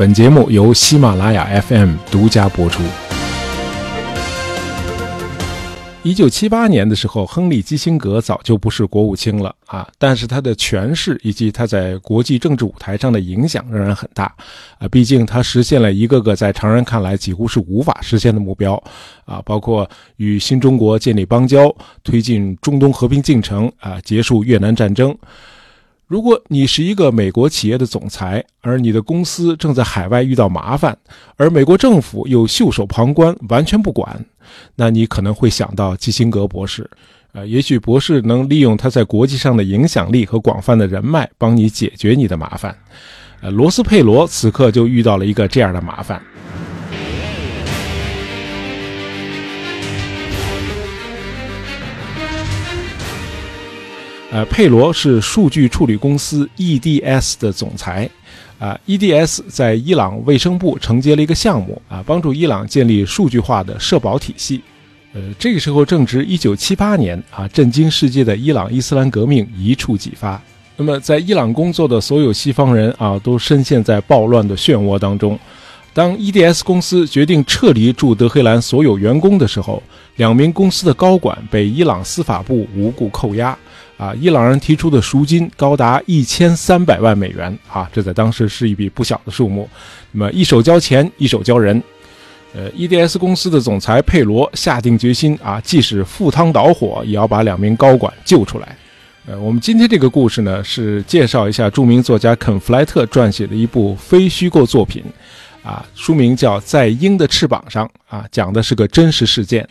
[0.00, 2.82] 本节目由喜马拉雅 FM 独家播出。
[6.02, 14.34] 一九七八年的时候，亨利·基辛格早就不是国务卿了啊，但是他的权势以及他在国际政治舞台上的影响仍然很大
[14.78, 14.88] 啊。
[14.88, 18.82] 毕竟他实现了一个个在常人看来几乎是无法实现的目标
[19.26, 19.86] 啊，包括
[20.16, 21.70] 与新中国建立邦交、
[22.02, 25.14] 推进中东和平进程啊、结束越南战争。
[26.10, 30.98] 如果你是一个美国企业的总裁，而你的公司正在海外遇到麻烦，
[31.36, 34.24] 而美国政府又袖手旁观，完全不管，
[34.74, 36.90] 那你可能会想到基辛格博士。
[37.30, 42.76] 呃，也许博士能利用他在国际上的影响力和广泛的人脉，帮你解决你的麻烦。
[43.40, 46.20] 呃，罗斯佩罗此刻就遇到了一个这样的麻烦。
[54.32, 58.08] 呃，佩罗是数据处理公司 EDS 的总裁，
[58.60, 64.62] 啊，EDS 在伊朗卫生部承接了一个项目，啊，帮助伊朗建立数据化的社保体系。
[65.14, 70.40] 呃，这个时候正值1978年，啊，震惊世界的伊朗伊斯兰革命一触即发。
[70.76, 75.36] 那么，在伊朗工作的所有西方人啊，都深陷在暴乱的漩涡当中。
[75.92, 79.82] 当 EDS 公司决定撤离驻德黑兰所有员工的时候，
[80.14, 83.58] 两名公司的高管被伊朗司法部无故扣押。
[84.00, 89.68] 啊，伊朗人提出的赎金高达一千三百万美元啊，这在当时是一笔不小的数目。
[90.12, 91.82] 那么一手交钱，一手交人。
[92.54, 98.74] 呃，EDS 公司的总裁佩罗下定决心啊，即使赴汤蹈火，也要把两名高管救出来。
[99.26, 105.04] 呃，我们今天这个故事呢，是介绍一下著名作家肯·弗莱特撰写的一部非虚构作品，
[105.62, 109.68] 啊，书名叫《在鹰的翅膀上》，啊，讲的是个真实事件。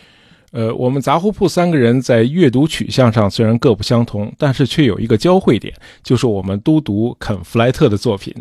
[0.52, 8.33] 呃，我们杂货铺三个人在阅读取向上虽然各不相同，但是却有一个交汇点，就是我们都读肯·弗莱特的作品。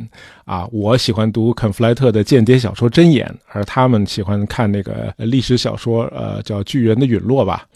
[0.44, 7.66] 啊，我喜欢读肯·弗莱特的间谍小说《针眼》，而他们喜欢看那个历史小说，呃，叫《巨人的陨落》吧。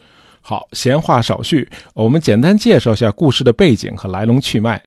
[0.41, 4.82] 好，闲话少叙，我们简单介绍一下故事的背景和来龙去脉。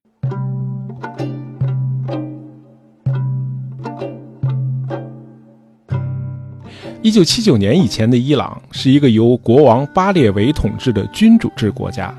[7.05, 12.11] 一九七九年以前的伊朗是一个由国王巴列维统治的君主制国家。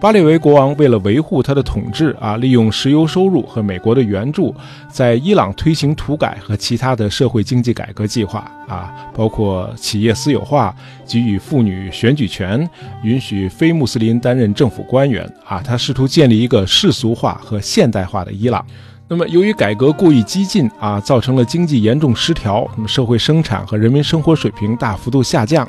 [0.00, 4.52] 巴列维国王为了维护他的统治啊，利用石油收入和美国的援助，
[4.90, 10.74] 在伊朗推行土改和其他的社会经济改革计划啊，包括企业私有化、
[11.06, 12.68] 给予妇女选举权、
[13.04, 15.62] 允许非穆斯林担任政府官员啊。
[15.64, 18.66] 他试图建立一个世俗化和现代化的伊朗。
[19.08, 25.68] 那么，由于改革过于激进啊，造成了经济严重失调，那么社会生产和人民生活水平大幅度下降，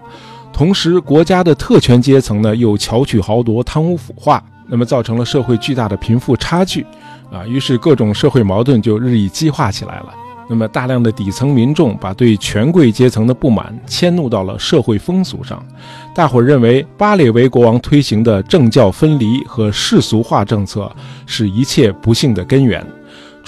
[0.51, 6.83] 同时国家的特权阶层呢又巧取豪夺、贪污腐化，那么造成了社会巨大的贫富差距，
[7.31, 10.13] 啊，于是各种社会矛盾就日益激化起来了。
[10.49, 15.63] 那么大量的底层民众把对权贵阶层的不满迁怒到了社会风俗上，
[16.15, 20.91] 大伙认为巴列维国王推行的政教分离和世俗化政策
[21.27, 22.83] 是一切不幸的根源。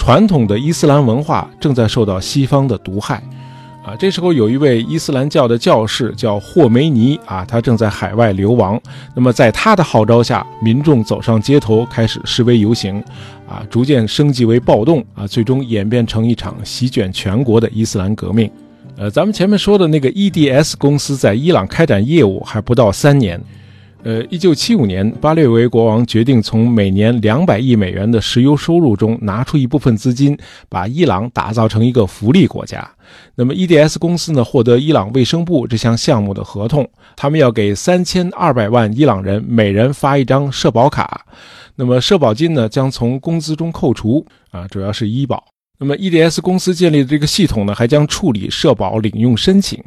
[0.00, 3.22] 传统的伊斯兰文化正在受到西方的毒害，
[3.84, 8.80] 啊，这时候有一位伊斯兰教的教士叫霍梅尼啊，他正在海外流亡。
[9.14, 12.98] 那么在他的号召下，民众走上街头开始示威游行，
[13.46, 18.50] 啊，逐渐升级为暴动，啊，最终演变成一场席卷全国的伊斯兰革命。
[18.96, 23.38] 呃，咱们前面说的那个 EDS 公司在伊朗开展业务还不到三年。
[24.02, 30.36] 呃，一九七五年，巴列维国王决定从每年两百亿美元的石油收入中拿出一部分资金，
[30.70, 32.90] 把伊朗打造成一个福利国家。
[33.34, 41.26] 那么，EDS 公司呢，获得伊朗卫生部这项项目的合同，他们要给三千二百万伊朗人每人发一张社保卡。
[41.76, 45.44] 那么，社保金呢，将从工资中扣除啊，主要是医保。
[45.78, 49.82] 那么，EDS 公司建立的这个系统呢，还将处理社保领用申请。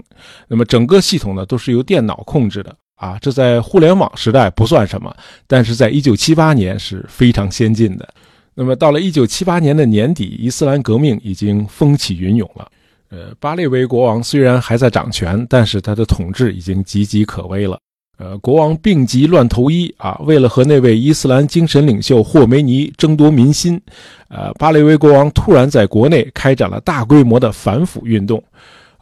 [0.47, 2.75] 那么，整个系统呢，都是由电脑控制的。
[3.03, 5.13] 啊，这在互联网时代不算什么，
[5.45, 8.07] 但是在一九七八年是非常先进的。
[8.55, 12.65] 那么到了一九七八年的年底，伊斯兰革命已经风起云涌了。
[13.09, 17.77] 呃，巴列维国王虽然还在掌权，但是他的统治已经岌岌可危了。
[18.17, 23.81] 呃，国王病急乱投医啊，为了和那位伊斯兰精神领袖霍梅尼争夺民心，
[24.29, 28.41] 呃，巴列维国王突然在国内开展了大规模的反腐运动。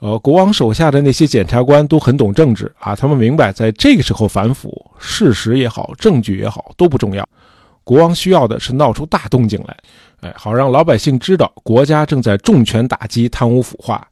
[0.01, 7.24] 呃，国王手下的那些检察官都很懂政治啊，他们明白在这个时候反腐，事实也好，证据也好都不重要，
[7.83, 9.77] 国王需要的是闹出大动静来，
[10.21, 14.07] 哎，好让老百姓知道国家正在重拳打击贪污腐化。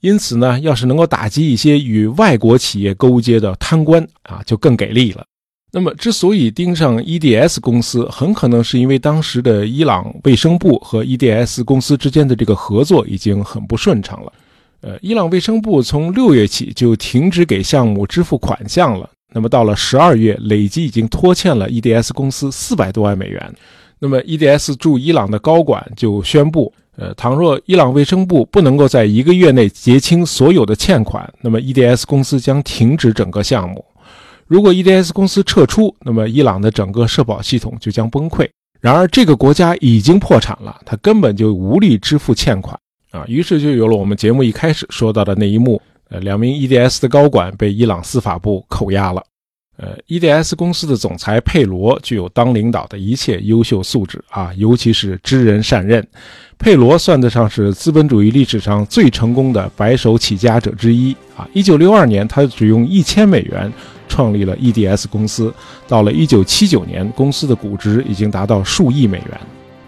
[0.00, 5.26] 因此呢，要是能够打击一些与外国企业勾结的贪官啊，就更给力了。
[5.72, 14.32] 那么，之所以盯上 EDS 公司，很可能是因为当时的伊朗卫生部和 EDS 公司之间的这个合作已经很不顺畅了。
[14.86, 19.08] 呃，伊朗卫生部从六月起就停止给项目支付款项了。
[19.32, 23.54] 那么到了十二月，累计已经拖欠了 EDS 公司四百多万美元。
[23.98, 33.82] 那么 EDS 驻伊朗的高管就宣布，呃，倘若伊朗卫生部不能够在一个月内结清所有的欠款，那么 EDS 公司将停止整个项目。
[34.46, 38.46] 如果 EDS 公司撤出，那么伊朗的整个社保系统就将崩溃。
[38.82, 42.78] 然而，这个国家已经破产了，它根本就无力支付欠款
[43.14, 43.24] 啊！
[43.28, 45.80] 于是就有了我们节目一开始说到的那一幕：
[46.10, 49.22] 呃，两名 EDS 的高管被伊朗司法部扣押了。
[49.76, 56.04] 呃，EDS 公司的总裁佩罗具有当领导的一切优秀素质啊，尤其是知人善任。
[56.58, 61.48] 佩罗算得上是资本主义历史上最成功的白手起家者之一啊。
[61.54, 63.72] 1962年，他只用一千美元
[64.08, 65.52] 创立了 EDS 公司，
[65.88, 69.40] 到了1979年，公司的估值已经达到数亿美元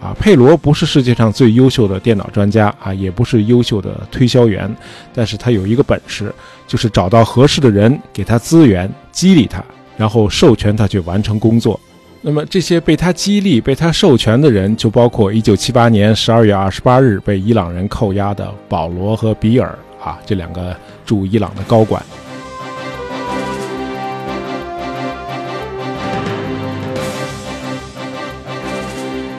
[0.07, 0.15] 啊。
[0.19, 4.73] 佩罗不是世界上最优秀的电脑专家啊，也不是优秀的推销员，
[5.13, 6.33] 但是他有一个本事，
[6.67, 9.63] 就是找到合适的人，给他资源，激励他。
[9.97, 11.79] 然后授权他去完成工作，
[12.21, 21.99] 那么这些被他激励、被他授权的人，就包括1978年12月28日被伊朗人扣押的保罗和比尔啊这两个驻伊朗的高管。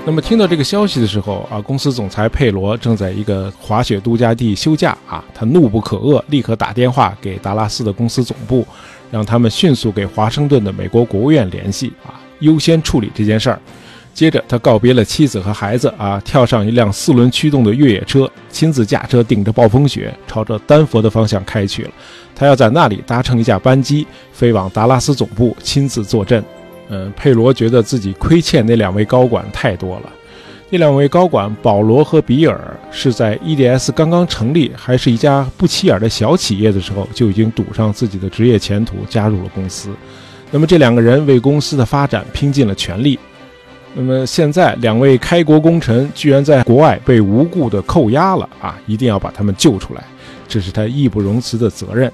[0.09, 8.67] 那么听到这个消息的时候啊，公司总裁佩罗正在一个滑雪度假地休假啊，他怒不可遏，立刻打电话给达拉斯的公司总部。
[9.11, 13.61] 让他们迅速给华盛顿的美国国务院联系啊，优先处理这件事儿。
[14.15, 21.91] 接着，他告别了妻子和孩子啊，跳上一辆四轮驱动的越野车，亲自驾车顶着暴风雪，朝着丹佛的方向开去了。
[22.35, 26.43] 他要在那里搭乘一架班机，飞往达拉斯总部，亲自坐镇。
[26.89, 30.13] 嗯，佩罗觉得自己亏欠那两位高管太多了。
[30.71, 39.91] 那两位高管保罗和比尔是在 EDS 刚刚成立，还是一家不起眼的小企业的时候，就已经赌上自己的职业前途，加入了公司。
[40.51, 43.19] 那么这两个人为公司的发展拼尽了全力。
[43.95, 48.79] 那么现在两位开国功臣居然在国外被无故的扣押了啊！
[48.87, 50.05] 一定要把他们救出来，
[50.47, 52.13] 这是他义不容辞的责任。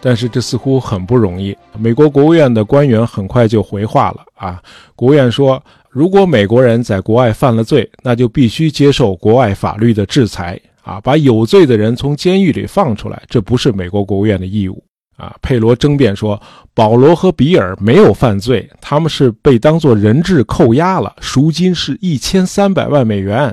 [0.00, 1.56] 但是这似乎很不容易。
[1.78, 4.62] 美国国务院的官员很快就回话了啊，
[4.94, 5.62] 国务院说。
[5.90, 11.00] 如果美国人在国外犯了罪，那就必须接受国外法律的制裁啊！
[11.02, 14.84] 把有罪的人从监狱里放出来，这不是美国国务院的义务
[15.16, 15.34] 啊！
[15.40, 16.40] 佩罗争辩说，
[16.74, 23.52] 保罗和比尔没有犯罪，他们是被当作人质扣押了，赎金是一千三百万美元。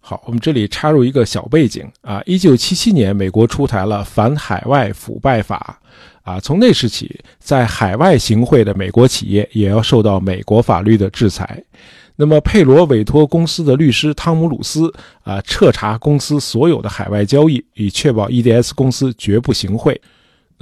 [0.00, 5.78] 好，我们这里插入一个小背景啊，一九七七年，美国出台了反海外腐败法。
[6.22, 11.62] 啊，从那时起，在海外行贿的美国企业也要受到美国法律的制裁。
[12.16, 14.92] 那么，佩罗委托公司的律师汤姆鲁斯
[15.22, 19.98] 啊，彻查公司所有的海外交易，以确保 EDS 公司绝不行贿。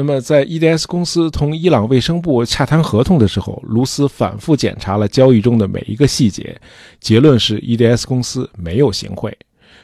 [0.01, 6.57] 那么，在 EDS 公司同伊朗卫生部洽谈合同的时候，卢斯反复检查了交易中的每一个细节，
[7.01, 9.37] 结论是 EDS 公司没有行贿，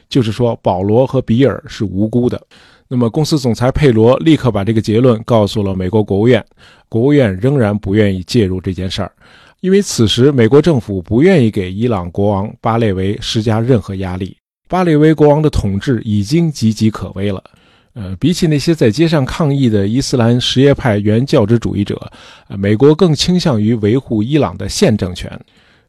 [0.07, 2.41] 就是说保罗和比尔是无辜的。
[2.87, 6.41] 那么，公司总裁佩罗立刻把这个结论告诉了美国国务院，
[6.87, 9.11] 国务院仍然不愿意介入这件事儿，
[9.59, 14.37] 因为此时美国政府不愿意给伊朗国王巴列维施加任何压力。
[14.69, 17.43] 巴列维国王的统治已经岌岌可危了，
[17.95, 21.99] 呃，比起那些在街上抗议的伊斯兰什叶派原教旨主义者，
[22.49, 25.31] 呃，美国更倾向于维护伊朗的现政权。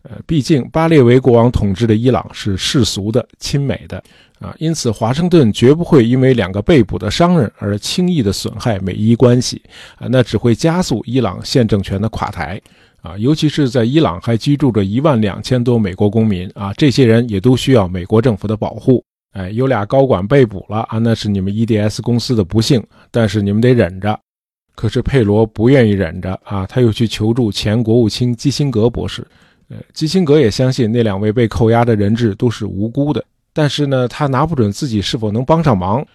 [0.03, 4.01] 呃，毕竟巴列维国王统治的伊朗是世俗的、亲美的
[4.39, 9.61] 啊，因此华盛顿绝不会因为两个被捕的商人而轻易的损害美伊关系
[9.99, 12.63] 啊，那只会加速伊朗现政权的垮台
[13.03, 19.05] 啊，尤其是在伊朗还居住着一万两千多美国公民啊，这些人也都需要美国政府的保护。
[19.37, 24.19] 哎，有俩高管被捕了啊，那是你们 EDS 公司的不幸，但是你们得忍着。
[24.75, 29.27] 可是佩罗不愿意忍着啊，他又去求助前国务卿基辛格博士。
[29.69, 36.07] 呃，基辛格也相信那两位被扣押的人质都是无辜的，但是呢，他拿不准自己是否能帮上忙。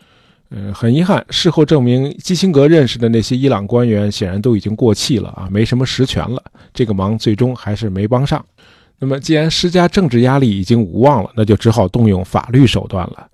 [0.50, 8.44] 呃，很遗憾，事后证明，基辛格认识的那些伊朗官员显然都已经过气了啊，没什么实权了，这个忙最终还是没帮上。
[9.02, 13.28] 那么，既然施加政治压力已经无望了，那就只好动用法律手段了。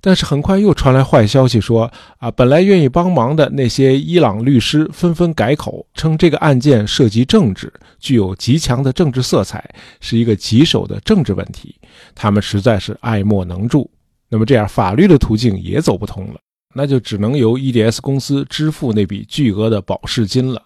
[0.00, 9.68] 但是很快又传来坏消息，说啊，本来愿意帮忙的那些伊朗律师纷纷改口，称这个案件涉及政治，具有极强的政治色彩，
[10.00, 11.74] 是一个棘手的政治问题。
[12.14, 13.90] 他们实在是爱莫能助。
[14.28, 16.38] 那么这样，法律的途径也走不通了，
[16.76, 20.62] 那就只能由 EDS 公司支付那笔巨额的保释金了。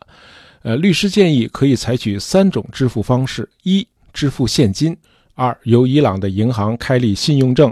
[0.63, 4.95] 呃，律师建议可以采取三种支付方式：一、支付现金；
[5.35, 7.71] 二、由伊朗的银行开立信用证；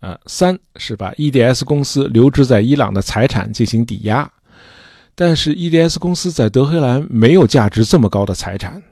[0.00, 4.30] 呃，三是把 EDS 公司留置在伊朗的财产进行抵押。
[5.14, 8.82] 但是 EDS 公司在德黑兰没有价值这么高的财产，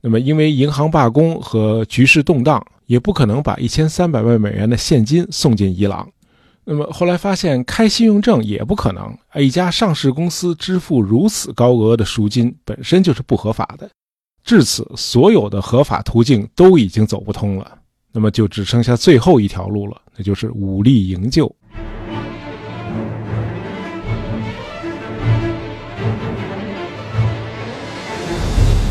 [0.00, 6.08] 那么因为银行罢工和局势动荡，也不可能把一千三百万美元的现金送进伊朗。
[6.64, 13.90] 那么后来发现开信用证也不可能，一家上市公司支付如此高额的赎金本身就是不合法的。
[14.48, 17.70] 至此，所有的合法途径都已经走不通了，
[18.10, 21.54] 那么就只剩下最后一条路了，那就是武力营救。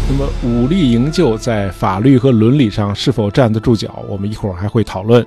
[0.08, 5.26] 那么武力营救在法律和伦理上是否站得住脚，我们一会儿还会讨论。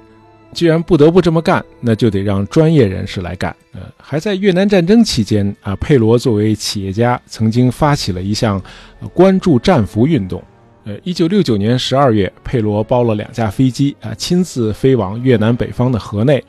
[0.52, 3.54] 既然不得不这么干，那就得让专业人士来干。
[3.72, 8.60] 呃，还在越南战争期间啊，佩罗作为企业家，曾经发起了一项
[9.14, 10.42] 关注战俘运动。
[10.84, 16.42] 呃，一九六九年十二月，佩罗包了两架飞机啊，亲自飞往越南北方的河内，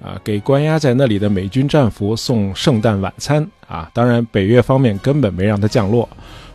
[0.00, 3.90] 啊，给关押在那里的美军战俘送圣诞晚餐啊。
[3.92, 6.08] 当然，北越方面根本没让他降落。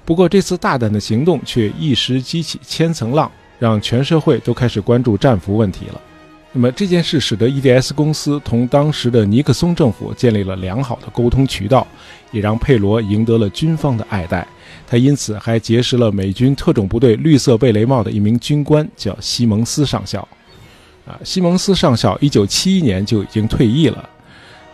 [0.05, 3.29] 不过，这次大胆的行动却一时激起千层浪，
[3.59, 6.01] 让全社会都开始关注战俘问题了。
[6.55, 11.85] 那么这件事使得 EDS 公司同当时的尼克松政府建立了良好的沟通渠道，
[12.31, 14.47] 也让佩罗赢得了军方的爱戴。
[14.85, 20.27] 他因此还结识了美军特种部队绿色贝雷帽的一名军官，叫西蒙斯上校。
[21.07, 24.07] 啊，西蒙斯上校1971年就已经退役了。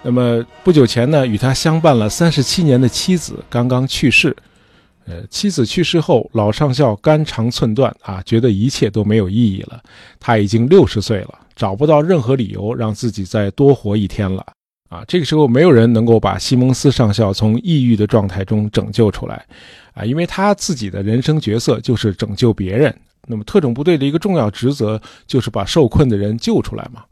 [0.04, 4.36] 那么不久前呢，与他相伴了37年的妻子刚刚去世。
[5.06, 9.82] 呃，妻子去世后，老上校肝肠寸断啊，觉得一切都没有意义了。
[10.20, 14.46] 他已经六十岁了，找不到任何理由让自己再多活一天了
[14.88, 15.04] 啊。
[15.06, 19.46] 这个时候，没有人能够把西蒙斯上校从抑郁的状态中拯救出来
[19.94, 22.96] 啊，因为他自己的人生角色就是拯救别人。
[23.28, 27.04] 那么，特种部队的一个重要职责就是把受困的人救出来嘛。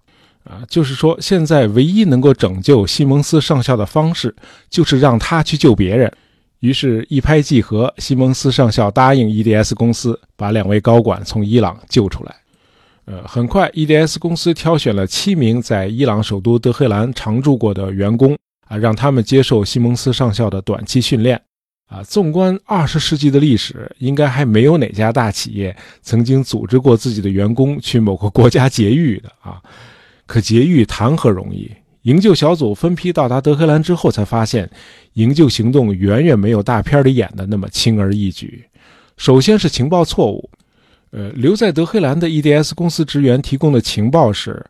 [0.45, 4.33] 啊，就是说，现在唯一能够拯救西蒙斯上校的方式，
[4.69, 6.09] 就是让他去救别人。
[6.61, 12.33] 于是，一拍即合，西蒙斯上校答应 EDS 公司把两位高管从伊朗救出来。
[13.07, 18.37] 呃，很快，EDS 公司挑选了七名在伊朗首都德黑兰常住过的员工，
[18.67, 21.41] 啊，让他们接受西蒙斯上校的短期训练。
[21.87, 29.63] 啊，纵观二十世纪的历史，应该还没有哪家大企业曾经组织过自己的员工去某个国家劫狱的啊。
[30.25, 31.71] 可劫狱谈何容易？
[32.01, 34.69] 营救小组分批到达德黑兰之后，才发现
[35.13, 38.65] 营救行动远远没有大片里演的那么轻而易举。
[39.15, 40.49] 首先是情报错误，
[41.11, 44.65] 呃，留在德黑兰的 EDS 公司职员提供的情报是，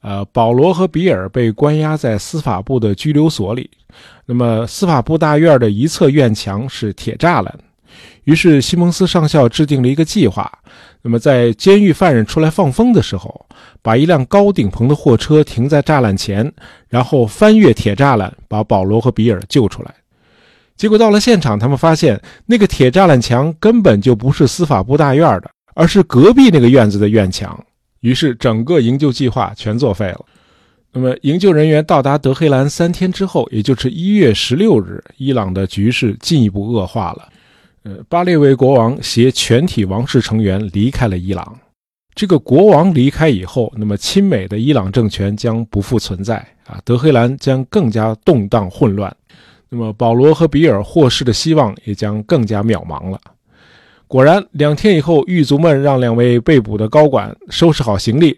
[0.00, 3.70] 呃，保罗和比尔被关押在司法部的拘留所里，
[4.26, 7.58] 那么司法部大院的一侧院墙是铁栅栏。
[8.24, 10.50] 于是西蒙斯上校制定了一个计划，
[11.02, 13.46] 那么在监狱犯人出来放风的时候，
[13.82, 16.50] 把一辆高顶棚的货车停在栅栏前，
[16.88, 19.92] 然后翻越铁栅栏，把保罗和比尔救出来。
[20.76, 27.58] 结果到了现场，他们发现那个铁栅栏墙根本就不是司法部大院的，而是隔壁那个院子的院墙。
[28.00, 30.24] 于是整个营救计划全作废了。
[30.92, 37.28] 那么营救人员到达德黑兰三天之后，也就是一月十六日，伊朗的局势进一步恶化了。
[37.84, 41.58] 呃，巴列维国王携全体王室成员离开了伊朗。
[42.14, 46.36] 这个国王离开以后，那么亲美的伊朗政权将不复存在
[46.66, 49.14] 啊，德黑兰将更加动荡混乱。
[49.70, 53.18] 那么保罗和比尔获释的希望也将更加渺茫了。
[54.12, 58.36] 果然，两天以后，狱卒们让两位被捕的高管收拾好行李，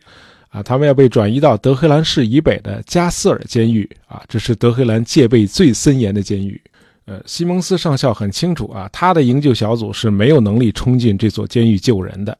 [0.48, 6.60] 啊，他们要被转移到德黑兰市以北的加斯尔监狱啊，这是德黑兰戒备最森严的监狱。
[7.06, 12.38] 呃，西蒙斯上校很清楚啊，他的营救小组是没有能力冲进这座监狱救人的。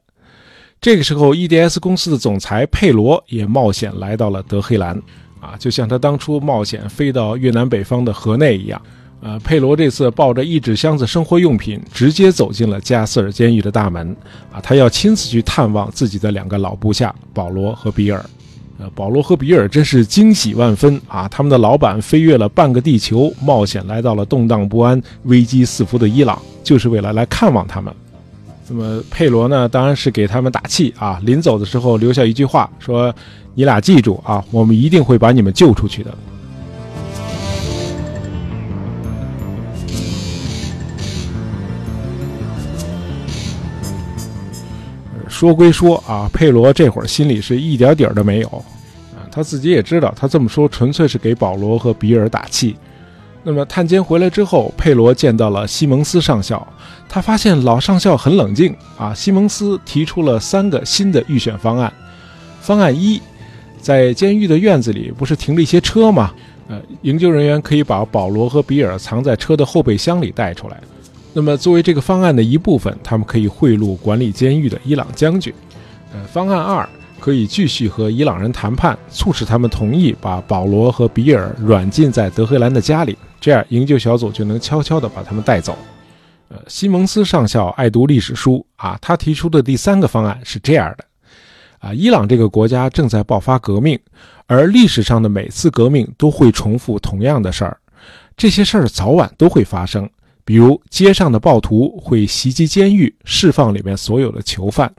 [0.79, 4.95] 这个时候，EDS 公司的总裁佩罗也冒险来到了德黑兰，
[5.41, 8.81] 啊，就像他当初冒险飞到越南北方的河内一样。
[9.21, 14.15] 呃，佩罗这次抱着一纸箱子生活用品，直接走进了加斯尔监狱的大门，
[14.51, 18.23] 啊，他要亲自去探望自己的两个老部下保罗和比尔。
[18.77, 21.29] 呃，保罗和比尔真是惊喜万分啊！
[21.29, 27.91] 他们的老板飞越了半个地球，冒险来到了动荡不安、危机四伏的伊朗，就是为了来看望他们。
[28.67, 31.21] 那么佩罗呢，当然是给他们打气啊！
[31.23, 33.15] 临走的时候留下一句话，说
[33.55, 36.13] ：“你俩记住啊，我们一定会把你们救出去的。”
[45.35, 48.47] 说归说啊，佩罗这会儿心里是一点底儿都没有，
[49.13, 52.77] 啊，他自己也知道，他这么说纯粹是给保罗和比尔打气。
[53.43, 56.65] 那么探监回来之后，佩罗见到了西蒙斯上校，
[57.09, 59.13] 他发现老上校很冷静啊。
[59.13, 61.91] 西蒙斯提出了三个新的预选方案。
[62.61, 63.21] 方案一，
[63.81, 66.31] 在监狱的院子里不是停了一些车吗？
[66.69, 70.79] 呃，营救人员可以把保罗和比尔藏在车的后备箱里带出来。
[71.35, 75.53] 那么作为这个方案的一部分，他们可以贿赂管理监狱的伊朗将军。
[76.13, 76.87] 呃，方案二。
[77.17, 85.75] 可以继续和伊朗人谈判，促使他们同意把保罗和比尔软禁在德黑兰的家里，这样营救小组就能悄悄地把他们带走。
[86.49, 91.05] 呃，西蒙斯上校爱读历史书啊，他提出的第三个方案是这样的：
[91.79, 93.99] 啊，伊朗这个国家正在爆发革命，
[94.45, 97.75] 而历史上的每次革命都会重复同样的事儿，
[98.37, 100.07] 这些事儿早晚都会发生。
[100.45, 104.93] 比如，街上的暴徒会袭击监狱，释放里面所有的囚犯。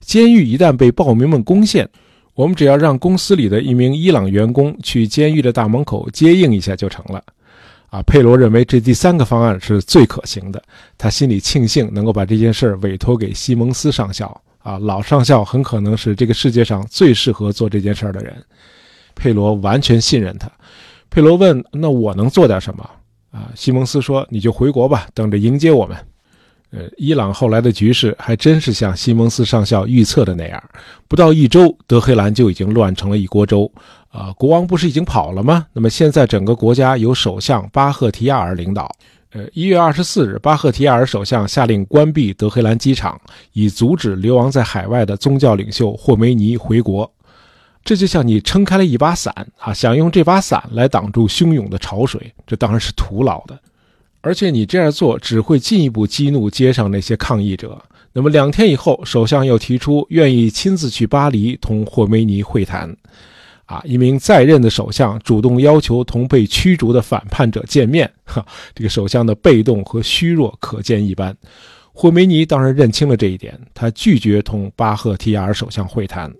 [0.00, 1.86] 监狱一旦被暴民们攻陷，
[2.34, 7.22] 我们只要让公司里的一名伊朗员工去监狱的大门口接应一下就成了。
[7.90, 10.62] 啊，佩罗认为这第三个方案是最可行的，
[10.96, 14.40] 他心里庆幸能够把这件事委托给西蒙斯上校。
[14.60, 18.34] 啊，老上校很可能是这个世界上最适合做这件事的人。
[19.14, 20.50] 佩罗完全信任他。
[21.08, 22.88] 佩罗问：“那我能做点什么？”
[23.30, 25.96] 啊，西蒙斯说：“你就回国吧，等着迎接我们。”
[26.70, 30.62] 呃，伊朗后来的局势还真是像西蒙斯上校预测的那样，
[31.08, 33.70] 不到一周，德黑兰就已经乱成了一锅粥。
[34.10, 35.66] 啊，国王不是已经跑了吗？
[35.72, 38.90] 那么现在整个国家由首相巴赫提亚尔领导。
[39.32, 43.18] 呃，一月二十四日，巴赫提亚尔首相下令关闭德黑兰机场，
[43.52, 47.10] 以阻止流亡在海外的宗教领袖霍梅尼回国。
[47.88, 53.58] 这就像你撑开了一把伞啊，想用这把伞来挡住汹涌的潮水，这当然是徒劳的。
[54.20, 57.82] 而且你这样做只会进一步激怒街上那些抗议者。
[58.12, 62.94] 那么两天以后，首相又提出愿意亲自去巴黎同霍梅尼会谈。
[63.64, 71.34] 啊，一名在任的首相主动要求同被驱逐的反叛者见面，哈，这个首相的被动和虚弱可见一斑。
[71.94, 76.30] 霍梅尼当然认清了这一点，他拒绝同巴赫提亚尔首相会谈。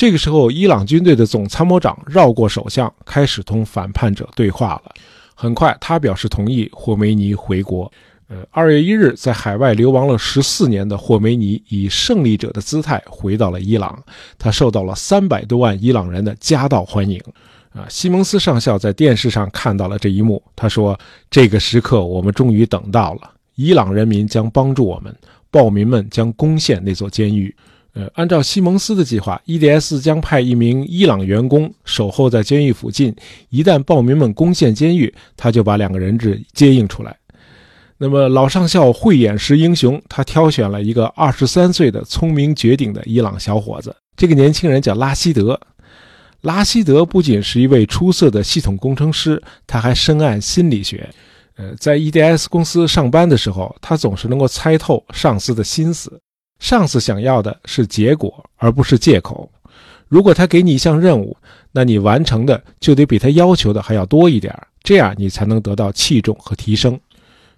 [0.00, 4.94] 这个时候，伊朗军队的总参谋长绕过首相，开始同反叛者对话了。
[5.34, 7.92] 很快，他表示同意霍梅尼回国。
[8.28, 14.02] 呃，二月一日，在海外流亡了十四年的霍梅尼以胜利者的姿态回到了伊朗，
[14.38, 17.20] 他受到了三百多万伊朗人的夹道欢迎。
[17.74, 20.98] 啊，西蒙斯上校在电视上看到了这一幕，他说
[21.30, 25.14] ：“这个时刻我们终于等到了，伊朗人民将帮助我们，
[25.50, 27.54] 暴民们将攻陷那座监狱。”
[27.92, 33.14] 呃，按照西蒙斯的计划，EDS 将派一名伊朗员工守候在监狱附近，
[33.48, 37.16] 一旦暴民们攻陷监狱，他就把两个人质接应出来。
[37.98, 45.60] 那么老上校慧眼识英雄，他挑选了一个二十三岁的聪明绝顶的伊朗小伙子，这个年轻人叫拉希德。
[46.42, 51.10] 拉希德不仅是一位出色的系统工程师，他还深谙心理学。
[51.56, 56.18] 呃，在 EDS 公司上班的时候，他总是能够猜透上司的心思。
[56.60, 59.50] 上司想要的是结果，而不是借口。
[60.06, 61.36] 如果他给你一项任务，
[61.72, 66.98] 那你完成的就得比他要求的还要多一点，这样你才能得到器重和提升。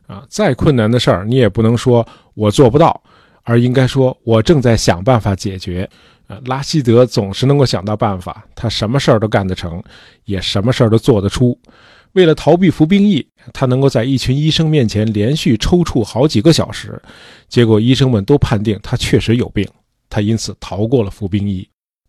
[0.07, 3.03] 啊，再困难的事儿，你也不能说我做不到，
[3.43, 5.89] 而应该说我正在想办法解决。
[6.29, 9.83] 啊，拉希德总是能够想到办法，他什么事儿都干得成，
[10.25, 11.59] 也什么事儿都做得出。
[12.13, 17.01] 为了逃避服兵役，他能够在一群医生面前连续抽搐好几个小时，
[17.49, 19.67] 结果医生们都判定他确实有病，
[20.11, 21.67] 他因此逃过了服兵役。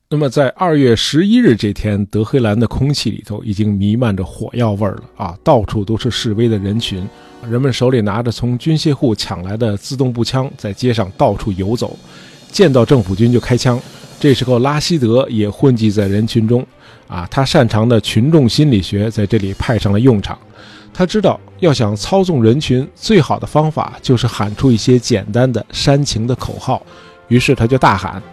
[0.09, 5.35] 那么，在二月十一日这天，德黑兰的空气里头已经弥漫着火药味儿了啊！
[5.43, 7.07] 到处都是示威的人群，
[7.49, 11.97] 人们手里拿着从军械库抢来的自动步枪，在街上到处游走，
[12.51, 13.81] 见到政府军就开枪。
[14.23, 16.65] 这时候，拉希德也混迹在人群中。
[17.09, 20.39] 啊，他擅长的群众心理学在这里派上了用场。
[20.93, 26.81] 他知道，要想操纵人群，最好的方法就是喊出一些简单的煽情的口号。
[27.27, 28.23] 于是他就大喊：“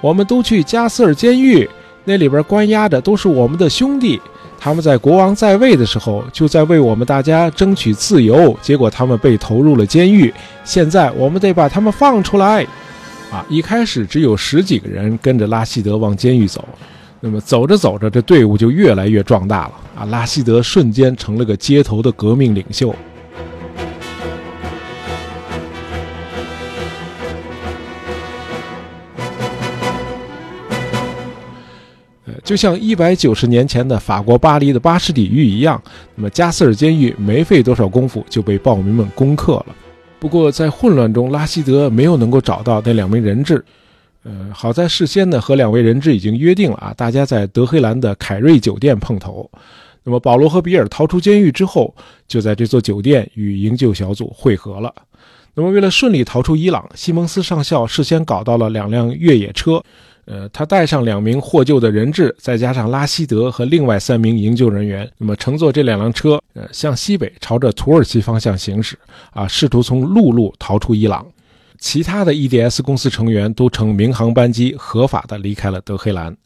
[0.00, 1.68] 我们都去加斯尔监狱，
[2.04, 4.20] 那里边关押的都是我们的兄弟。
[4.56, 10.32] 他们在国王在位的时候就在为我们大家争取自由，结果他们被投入了监狱。
[10.62, 12.64] 现在我们得把他们放出来。”
[13.30, 16.68] 啊，一开始只有十几个人跟着拉希德往监狱走。
[17.20, 20.04] 那么走着走着，这队伍就越来越壮大了啊！
[20.06, 22.94] 拉希德瞬间成了个街头的革命领袖。
[32.42, 35.80] 就像一百九十年前的法国巴黎的巴士底狱一样，
[36.16, 39.66] 那么加斯尔监狱没费多少功夫就被暴民们攻克了。
[40.20, 43.64] 不过在混乱中，拉希德没有能够找到那两名人质。
[44.22, 49.50] 呃，好在事先呢和两位人质已经约定了啊，大家在德黑兰的凯瑞酒店碰头。
[50.04, 51.94] 那么保罗和比尔逃出监狱之后，
[52.28, 54.94] 就在这座酒店与营救小组会合了。
[55.54, 59.82] 那么为了顺利逃出伊朗，西蒙斯上校事先搞到了两辆越野车。
[60.26, 68.96] 呃，他带上两名获救的人质，再加上拉希德和另外三名营救人员，那么乘坐这两辆车，呃，向西北朝着土耳其方向行驶，
[69.32, 71.26] 啊，试图从陆路逃出伊朗。
[71.78, 76.36] 其他的 EDS 公司成员都乘民航班机合法的离开了德黑兰。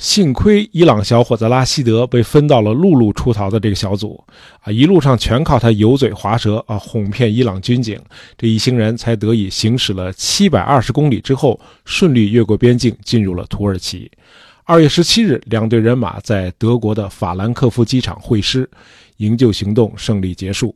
[0.00, 4.18] 幸亏伊朗小伙子拉希德被分到了陆路出逃的这个小组，
[4.62, 8.00] 啊，一路上全靠他油嘴滑舌啊，哄骗伊朗军警，
[8.38, 14.10] 这一行人才得以行驶了七百二十公里之后，顺利越过边境进入了土耳其。
[14.64, 18.66] 二月十七日，两队人马在德国的法兰克福机场会师，
[19.18, 20.74] 营救行动胜利结束。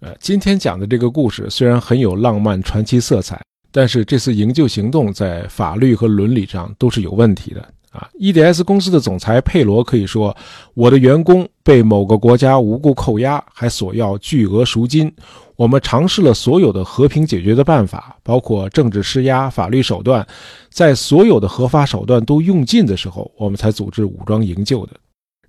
[0.00, 3.40] 呃，今天讲的这个故事虽然很有浪漫传奇色彩，
[3.70, 7.64] 但是这次营救行动在法律和伦理上都是有问题的。
[7.98, 10.36] 啊，EDS 公司的总裁佩罗可以说
[10.74, 15.12] ：“我的员工被某个国家无故扣押，还索要巨额赎金。
[15.56, 20.24] 我们尝试了所有的和平解决的办法，包括政治施压、法律手段，
[20.70, 24.92] 在所有的合法手段都用尽的时候，我们才组织武装营救的。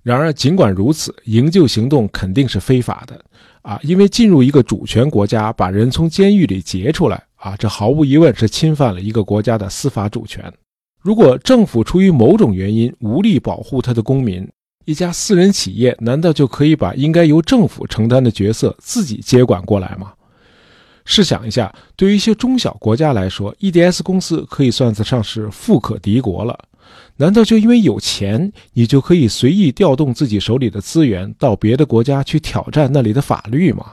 [0.02, 3.16] 然而，尽管如此，营救行动肯定是非法的。
[3.62, 10.52] 啊，因为进入一个主权国家，把人从监狱里劫出来，啊，这毫无疑问是侵犯了一个国家的司法主权。”
[11.00, 14.46] 如果政府出于某种原因无力保护他的公民，
[14.84, 20.12] 一家私人企业难道就可以把应该由政府承担的角色自己接管过来吗？
[21.06, 26.58] 试想一下，对于一些中小国家来说，EDS 公司可以算得上是富可敌国了。
[27.16, 33.86] 难道就因为有钱，你就可以随意调动自己手里的资源到别的国家去挑战那里的法律吗？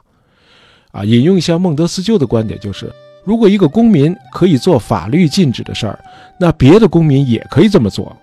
[0.92, 2.92] 啊，引用一下孟德斯鸠的观点，就是。
[3.24, 6.00] 如果一个公民可以做法律禁止的事儿，
[6.40, 8.16] 那别的公民也可以这么做。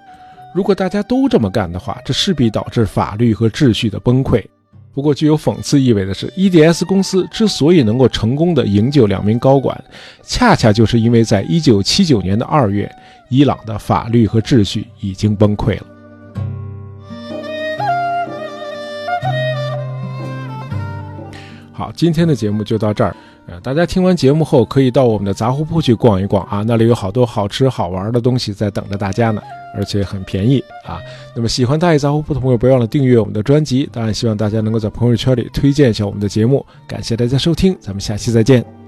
[0.55, 4.45] 如果大家都这么干的话，这势必导致法律和秩序的崩溃。
[4.93, 9.77] 不过，具有讽刺意味的是，EDS 公司之所以能够成功的营救两名高管，
[10.23, 12.89] 恰恰就是因为在1979年的2月，
[13.29, 15.87] 伊朗的法律和秩序已经崩溃了。
[21.73, 23.17] 好，今天的节目就到这儿。
[23.47, 29.43] 呃，大家听完节目后，可以到我们的杂货铺去逛一逛啊，那里有好多好吃好玩的东西在等着大家呢，
[29.77, 30.99] 而且很便宜啊。
[31.37, 33.89] 那么喜欢大爷杂货铺的朋友，不要忘了订阅我们的专辑。
[33.93, 36.65] 当然，希望大家能够在朋友圈里推荐一下我们的节目。
[36.87, 38.84] 感谢大家收听，咱们下期再见。